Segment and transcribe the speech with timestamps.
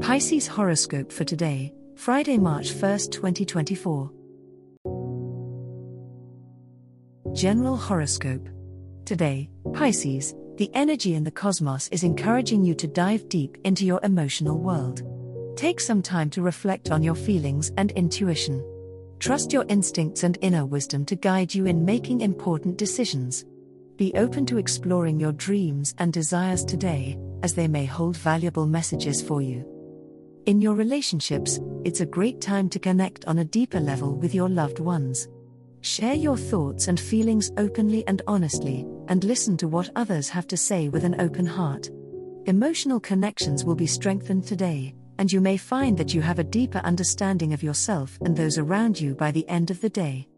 [0.00, 4.10] Pisces horoscope for today, Friday, March 1st, 2024.
[7.32, 8.46] General horoscope.
[9.06, 13.98] Today, Pisces, the energy in the cosmos is encouraging you to dive deep into your
[14.02, 15.02] emotional world.
[15.56, 18.62] Take some time to reflect on your feelings and intuition.
[19.18, 23.46] Trust your instincts and inner wisdom to guide you in making important decisions.
[23.96, 29.22] Be open to exploring your dreams and desires today, as they may hold valuable messages
[29.22, 29.75] for you.
[30.46, 34.48] In your relationships, it's a great time to connect on a deeper level with your
[34.48, 35.26] loved ones.
[35.80, 40.56] Share your thoughts and feelings openly and honestly, and listen to what others have to
[40.56, 41.90] say with an open heart.
[42.44, 46.78] Emotional connections will be strengthened today, and you may find that you have a deeper
[46.84, 50.28] understanding of yourself and those around you by the end of the day.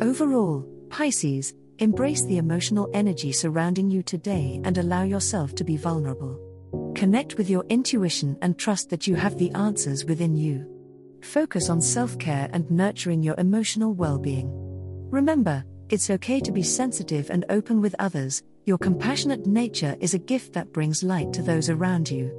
[0.00, 6.47] Overall, Pisces, embrace the emotional energy surrounding you today and allow yourself to be vulnerable.
[6.94, 10.66] Connect with your intuition and trust that you have the answers within you.
[11.22, 14.50] Focus on self care and nurturing your emotional well being.
[15.10, 20.18] Remember, it's okay to be sensitive and open with others, your compassionate nature is a
[20.18, 22.30] gift that brings light to those around you.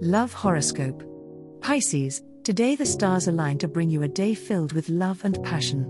[0.00, 1.02] Love Horoscope
[1.60, 5.84] Pisces, today the stars align to bring you a day filled with love and passion.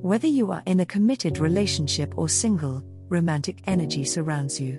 [0.00, 4.78] Whether you are in a committed relationship or single, romantic energy surrounds you.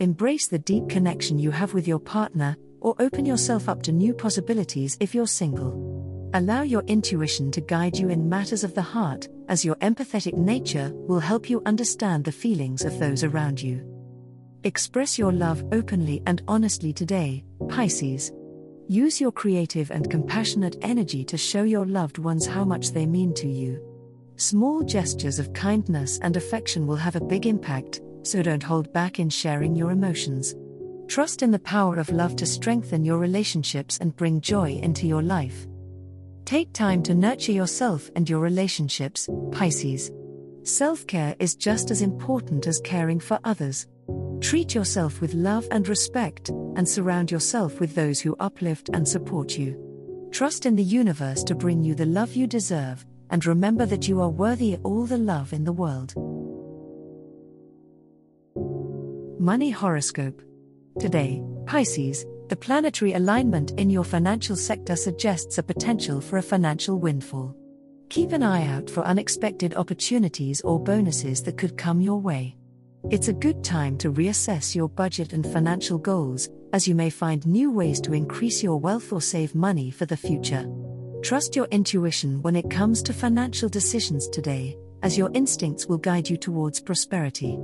[0.00, 4.12] Embrace the deep connection you have with your partner, or open yourself up to new
[4.12, 6.30] possibilities if you're single.
[6.34, 10.90] Allow your intuition to guide you in matters of the heart, as your empathetic nature
[10.94, 13.86] will help you understand the feelings of those around you.
[14.64, 18.32] Express your love openly and honestly today, Pisces.
[18.88, 23.34] Use your creative and compassionate energy to show your loved ones how much they mean
[23.34, 23.91] to you.
[24.42, 29.20] Small gestures of kindness and affection will have a big impact, so don't hold back
[29.20, 30.56] in sharing your emotions.
[31.06, 35.22] Trust in the power of love to strengthen your relationships and bring joy into your
[35.22, 35.68] life.
[36.44, 40.10] Take time to nurture yourself and your relationships, Pisces.
[40.64, 43.86] Self care is just as important as caring for others.
[44.40, 49.56] Treat yourself with love and respect, and surround yourself with those who uplift and support
[49.56, 49.78] you.
[50.32, 54.20] Trust in the universe to bring you the love you deserve, and remember that you
[54.20, 56.14] are worthy all the love in the world.
[59.40, 60.40] Money Horoscope.
[61.00, 67.00] Today, Pisces, the planetary alignment in your financial sector suggests a potential for a financial
[67.00, 67.56] windfall.
[68.10, 72.56] Keep an eye out for unexpected opportunities or bonuses that could come your way.
[73.10, 77.44] It's a good time to reassess your budget and financial goals, as you may find
[77.46, 80.66] new ways to increase your wealth or save money for the future.
[81.22, 86.28] Trust your intuition when it comes to financial decisions today, as your instincts will guide
[86.28, 87.56] you towards prosperity.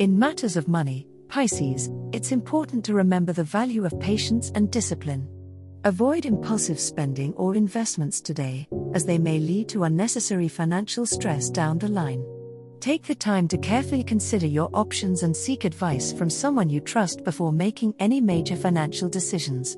[0.00, 5.28] In matters of money, Pisces, it's important to remember the value of patience and discipline.
[5.84, 11.78] Avoid impulsive spending or investments today, as they may lead to unnecessary financial stress down
[11.78, 12.24] the line.
[12.80, 17.22] Take the time to carefully consider your options and seek advice from someone you trust
[17.22, 19.76] before making any major financial decisions.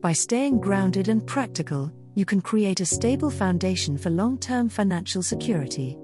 [0.00, 5.22] By staying grounded and practical, you can create a stable foundation for long term financial
[5.22, 5.98] security.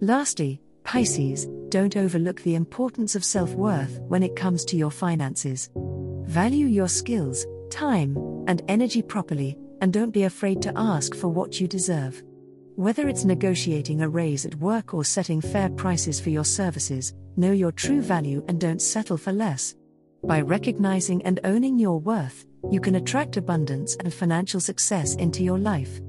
[0.00, 5.70] Lastly, Pisces, don't overlook the importance of self worth when it comes to your finances.
[6.24, 8.16] Value your skills, time,
[8.46, 12.22] and energy properly, and don't be afraid to ask for what you deserve.
[12.76, 17.52] Whether it's negotiating a raise at work or setting fair prices for your services, know
[17.52, 19.74] your true value and don't settle for less.
[20.24, 25.58] By recognizing and owning your worth, you can attract abundance and financial success into your
[25.58, 26.00] life.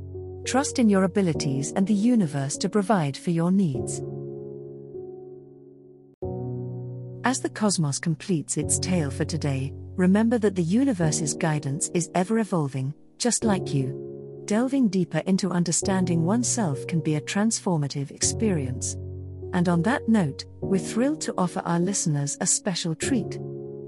[0.46, 4.02] Trust in your abilities and the universe to provide for your needs.
[7.24, 12.40] As the cosmos completes its tale for today, remember that the universe's guidance is ever
[12.40, 14.44] evolving, just like you.
[14.46, 18.96] Delving deeper into understanding oneself can be a transformative experience.
[19.54, 23.38] And on that note, we're thrilled to offer our listeners a special treat.